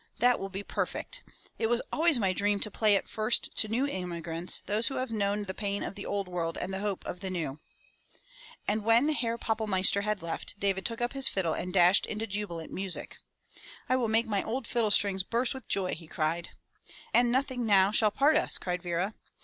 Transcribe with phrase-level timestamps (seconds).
[0.17, 1.21] That will be perfect!
[1.59, 5.11] It was always my dream to play it first to new immigrants, those who have
[5.11, 7.59] known the^ pain of the old world and the hope of the new."
[8.67, 12.73] And when Herr Pappelmeister had left, Davidl took up his fiddle and dashed into jubilant
[12.73, 13.15] music.l
[13.87, 16.49] "I will make my old fiddle strings burst with| joy!" he cried.
[17.13, 19.13] "And nothing now shall part us!" cried Vera.